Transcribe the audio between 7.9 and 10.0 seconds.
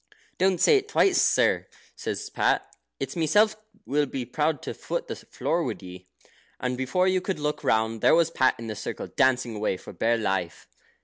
there was Pat in the circle dancing away for